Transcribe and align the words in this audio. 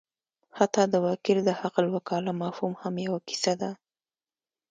حتی 0.57 0.81
د 0.87 0.95
وکیل 1.07 1.39
د 1.43 1.49
حقالوکاله 1.61 2.31
مفهوم 2.43 2.73
هم 2.81 2.93
یوه 3.05 3.19
کیسه 3.27 3.53
ده. 3.61 3.71